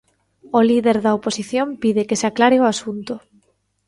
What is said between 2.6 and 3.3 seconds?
o asunto.